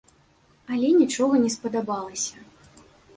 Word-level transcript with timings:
Але 0.75 0.87
нічога 1.01 1.41
не 1.43 1.51
спадабалася. 1.57 2.35